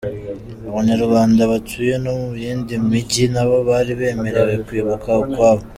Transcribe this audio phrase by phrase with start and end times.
[0.69, 5.63] Abanyarwanda batuye no mu yindi mijyi nabo bari bemerewe kwibuka ukwabo.